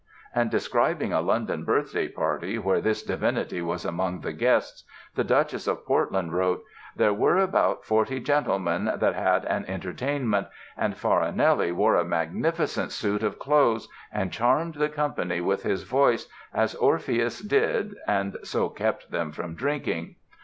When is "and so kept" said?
18.07-19.11